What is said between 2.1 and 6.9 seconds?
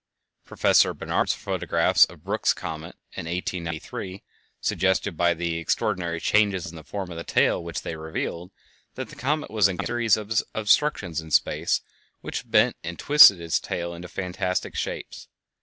Brooks' comet in 1893 suggested, by the extraordinary changes in the